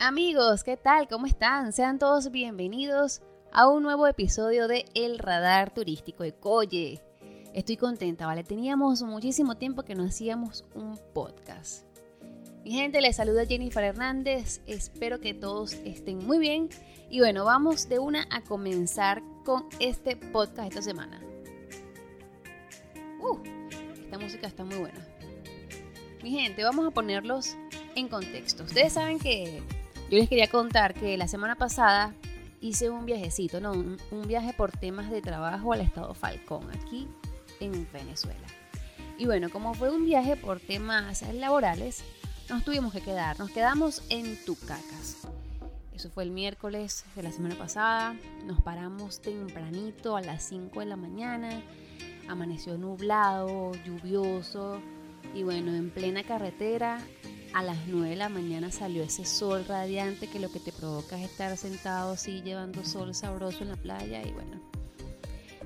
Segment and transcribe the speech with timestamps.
[0.00, 1.08] Amigos, ¿qué tal?
[1.08, 1.72] ¿Cómo están?
[1.72, 7.02] Sean todos bienvenidos a un nuevo episodio de El Radar Turístico de Coye.
[7.52, 8.44] Estoy contenta, ¿vale?
[8.44, 11.84] Teníamos muchísimo tiempo que no hacíamos un podcast.
[12.62, 14.60] Mi gente, les saluda Jennifer Hernández.
[14.68, 16.68] Espero que todos estén muy bien.
[17.10, 21.20] Y bueno, vamos de una a comenzar con este podcast esta semana.
[23.20, 23.36] Uh,
[24.00, 25.04] esta música está muy buena.
[26.22, 27.56] Mi gente, vamos a ponerlos
[27.96, 28.62] en contexto.
[28.62, 29.60] Ustedes saben que
[30.10, 32.14] yo les quería contar que la semana pasada
[32.60, 37.06] hice un viajecito, no, un, viaje por temas de trabajo al estado Falcón, aquí
[37.60, 38.46] en Venezuela.
[39.18, 42.02] Y bueno, como fue un viaje por temas laborales,
[42.48, 45.28] nos tuvimos que quedar, nos quedamos en Tucacas.
[45.92, 48.14] Eso fue el miércoles de la semana pasada,
[48.46, 51.62] nos paramos tempranito a las 5 de la mañana,
[52.28, 54.80] amaneció nublado, lluvioso,
[55.34, 56.98] y bueno, en plena carretera
[57.54, 61.18] a las 9 de la mañana salió ese sol radiante que lo que te provoca
[61.18, 64.60] es estar sentado así llevando sol sabroso en la playa y bueno.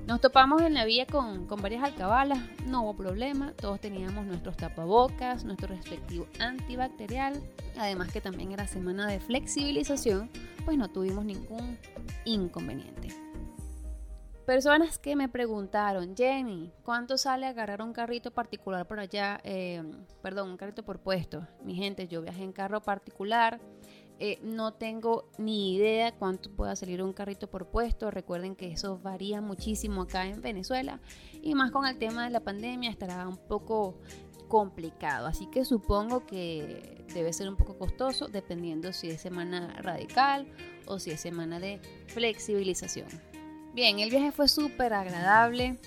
[0.07, 4.57] Nos topamos en la vía con, con varias alcabalas, no hubo problema, todos teníamos nuestros
[4.57, 7.41] tapabocas, nuestro respectivo antibacterial,
[7.77, 10.29] además que también era semana de flexibilización,
[10.65, 11.77] pues no tuvimos ningún
[12.25, 13.22] inconveniente.
[14.45, 19.39] Personas que me preguntaron, Jenny, ¿cuánto sale agarrar un carrito particular por allá?
[19.45, 19.81] Eh,
[20.21, 21.47] perdón, un carrito por puesto.
[21.63, 23.61] Mi gente, yo viajé en carro particular.
[24.19, 28.11] Eh, no tengo ni idea cuánto pueda salir un carrito por puesto.
[28.11, 30.99] Recuerden que eso varía muchísimo acá en Venezuela.
[31.41, 33.97] Y más con el tema de la pandemia estará un poco
[34.49, 35.25] complicado.
[35.25, 40.47] Así que supongo que debe ser un poco costoso dependiendo si es semana radical
[40.85, 43.32] o si es semana de flexibilización.
[43.73, 45.79] Bien, el viaje fue súper agradable.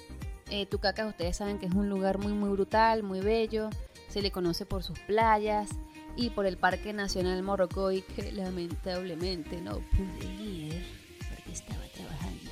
[0.50, 3.70] Eh, Tucacas, ustedes saben que es un lugar muy, muy brutal, muy bello.
[4.08, 5.70] Se le conoce por sus playas
[6.16, 10.84] y por el Parque Nacional Morrocoy, que lamentablemente no pude ir
[11.32, 12.50] porque estaba trabajando.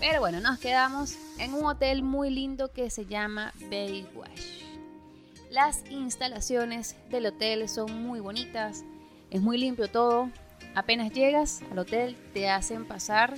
[0.00, 4.40] Pero bueno, nos quedamos en un hotel muy lindo que se llama Baywatch.
[5.50, 8.84] Las instalaciones del hotel son muy bonitas,
[9.30, 10.30] es muy limpio todo.
[10.74, 13.34] Apenas llegas al hotel, te hacen pasar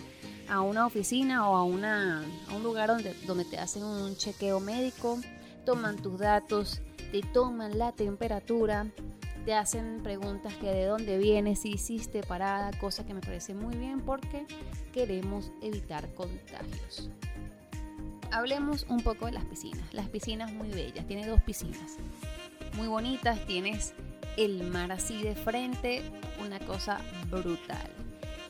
[0.49, 4.61] a una oficina o a, una, a un lugar donde, donde te hacen un chequeo
[4.61, 5.19] médico,
[5.65, 6.81] toman tus datos,
[7.13, 8.87] te toman la temperatura,
[9.45, 13.77] te hacen preguntas que de dónde vienes, si hiciste parada, cosa que me parece muy
[13.77, 14.47] bien porque
[14.93, 17.11] queremos evitar contagios.
[18.31, 19.95] Hablemos un poco de las piscinas.
[19.95, 21.97] Las piscinas muy bellas, tiene dos piscinas
[22.77, 23.95] muy bonitas, tienes
[24.37, 26.03] el mar así de frente,
[26.41, 27.01] una cosa
[27.31, 27.91] brutal.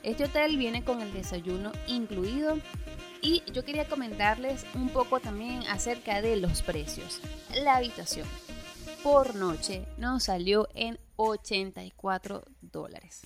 [0.03, 2.57] Este hotel viene con el desayuno incluido
[3.21, 7.19] y yo quería comentarles un poco también acerca de los precios.
[7.63, 8.27] La habitación
[9.03, 13.23] por noche nos salió en 84 dólares.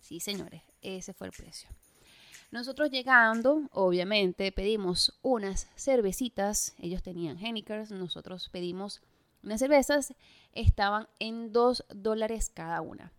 [0.00, 1.68] Sí, señores, ese fue el precio.
[2.50, 6.74] Nosotros llegando, obviamente, pedimos unas cervecitas.
[6.78, 9.02] Ellos tenían Hennikers, nosotros pedimos
[9.42, 10.14] unas cervezas.
[10.54, 13.12] Estaban en 2 dólares cada una.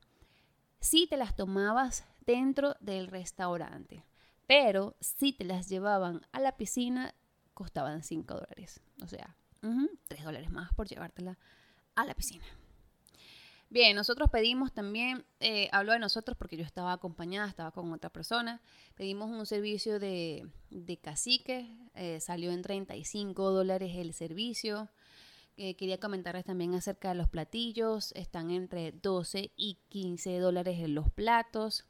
[0.80, 4.06] Si te las tomabas dentro del restaurante.
[4.46, 7.16] Pero si te las llevaban a la piscina,
[7.56, 8.82] costaban 5 dólares.
[9.02, 11.40] O sea, 3 dólares más por llevártela
[11.96, 12.46] a la piscina.
[13.72, 18.12] Bien, nosotros pedimos también, eh, hablo de nosotros porque yo estaba acompañada, estaba con otra
[18.12, 18.62] persona,
[18.96, 20.48] pedimos un servicio de,
[21.02, 24.90] cacique, eh, salió en 35 dólares el servicio.
[25.58, 30.96] Eh, quería comentarles también acerca de los platillos, están entre 12 y 15 dólares en
[30.96, 31.86] los platos.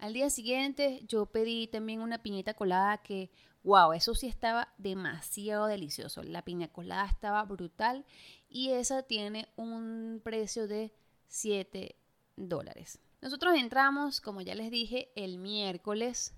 [0.00, 3.30] Al día siguiente yo pedí también una piñita colada que,
[3.62, 6.22] wow, eso sí estaba demasiado delicioso.
[6.22, 8.06] La piña colada estaba brutal
[8.48, 10.94] y esa tiene un precio de
[11.28, 11.96] 7
[12.36, 12.98] dólares.
[13.20, 16.34] Nosotros entramos, como ya les dije, el miércoles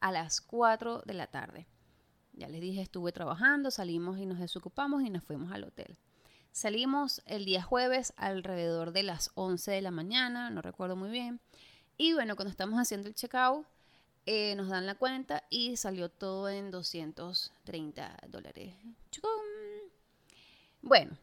[0.00, 1.66] a las 4 de la tarde.
[2.32, 5.98] Ya les dije, estuve trabajando, salimos y nos desocupamos y nos fuimos al hotel.
[6.50, 11.42] Salimos el día jueves alrededor de las 11 de la mañana, no recuerdo muy bien.
[11.96, 13.66] Y bueno, cuando estamos haciendo el checkout,
[14.24, 18.74] eh, nos dan la cuenta y salió todo en 230 dólares.
[20.80, 21.16] Bueno,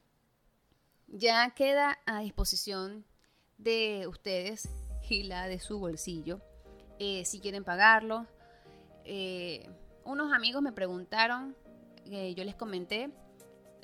[1.07, 3.05] ya queda a disposición
[3.57, 4.69] de ustedes
[5.09, 6.41] y la de su bolsillo
[6.99, 8.27] eh, si quieren pagarlo.
[9.05, 9.69] Eh,
[10.03, 11.55] unos amigos me preguntaron,
[12.05, 13.11] yo les comenté,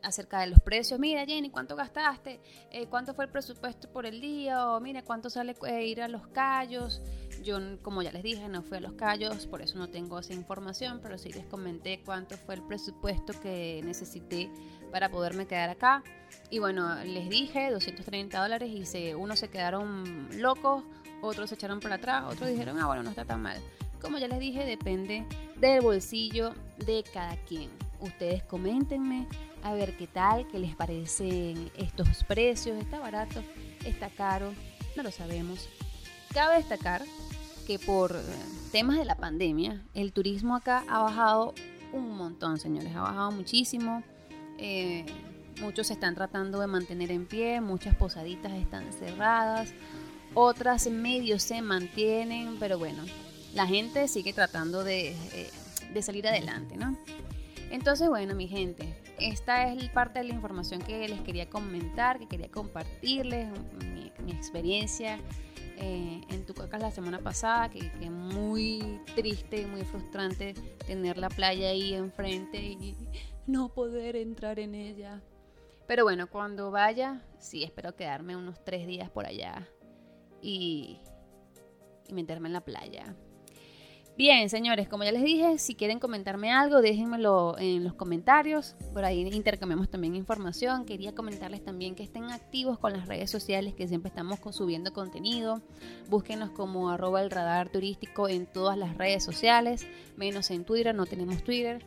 [0.06, 1.00] acerca de los precios.
[1.00, 2.40] Mira, Jenny, ¿cuánto gastaste?
[2.72, 4.72] Eh, ¿Cuánto fue el presupuesto por el día?
[4.72, 7.02] O mira, ¿cuánto sale eh, ir a los callos?
[7.44, 10.34] Yo, como ya les dije, no fui a los callos, por eso no tengo esa
[10.34, 14.50] información, pero sí les comenté cuánto fue el presupuesto que necesité
[14.92, 16.04] para poderme quedar acá.
[16.50, 20.84] Y bueno, les dije 230 dólares y se, unos se quedaron locos,
[21.22, 23.58] otros se echaron para atrás, otros dijeron, ah, bueno, no está tan mal.
[24.02, 25.26] Como ya les dije, depende
[25.58, 26.54] del bolsillo
[26.86, 27.85] de cada quien.
[28.06, 29.28] Ustedes coméntenme
[29.64, 32.78] a ver qué tal, qué les parecen estos precios.
[32.80, 33.42] ¿Está barato?
[33.84, 34.54] ¿Está caro?
[34.96, 35.68] No lo sabemos.
[36.34, 37.02] Cabe destacar
[37.66, 38.22] que por eh,
[38.72, 41.56] temas de la pandemia, el turismo acá ha bajado
[41.94, 42.96] un montón, señores.
[42.96, 44.04] Ha bajado muchísimo.
[44.60, 45.06] Eh,
[45.60, 49.74] muchos se están tratando de mantener en pie, muchas posaditas están cerradas,
[50.34, 53.04] otras medio se mantienen, pero bueno,
[53.54, 55.50] la gente sigue tratando de, eh,
[55.94, 56.98] de salir adelante, ¿no?
[57.72, 62.28] Entonces, bueno, mi gente, esta es parte de la información que les quería comentar, que
[62.28, 65.20] quería compartirles, mi, experiencia
[65.78, 70.54] eh, en Tucacas la semana pasada, que, muy triste, muy frustrante
[70.86, 72.96] tener la playa ahí enfrente y
[73.48, 75.22] no poder entrar en ella.
[75.88, 79.68] Pero bueno, cuando vaya, sí, espero quedarme unos tres días por allá
[80.42, 81.00] y,
[82.08, 83.16] y meterme en la playa.
[84.18, 88.74] Bien, señores, como ya les dije, si quieren comentarme algo, déjenmelo en los comentarios.
[88.94, 90.86] Por ahí intercambiamos también información.
[90.86, 95.62] Quería comentarles también que estén activos con las redes sociales, que siempre estamos subiendo contenido.
[96.10, 99.86] Búsquenos como arroba el radar turístico en todas las redes sociales,
[100.16, 101.86] menos en Twitter, no tenemos Twitter.